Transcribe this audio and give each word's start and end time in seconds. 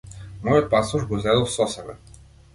Мојот 0.47 0.71
пасош 0.71 1.05
го 1.13 1.21
зедов 1.27 1.53
со 1.59 1.69
себе. 1.77 1.99